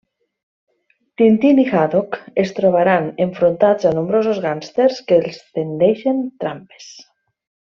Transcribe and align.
Tintin 1.21 1.59
i 1.63 1.65
Haddock 1.71 2.17
es 2.43 2.53
trobaran 2.61 3.09
enfrontats 3.27 3.89
a 3.91 3.93
nombrosos 3.99 4.41
gàngsters 4.47 4.99
que 5.11 5.21
els 5.25 5.41
tendeixen 5.59 6.25
trampes. 6.45 6.91